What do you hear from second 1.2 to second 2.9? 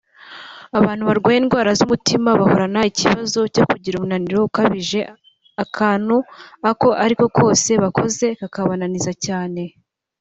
indwara z’umutima bahorana